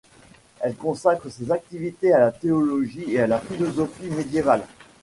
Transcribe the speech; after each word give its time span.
Elle 0.61 0.75
consacre 0.77 1.29
ses 1.29 1.51
activités 1.51 2.11
à 2.11 2.17
la 2.21 2.31
théologie 2.31 3.05
et 3.07 3.19
à 3.19 3.27
la 3.27 3.37
philosophie 3.39 4.09
médiévales. 4.09 4.65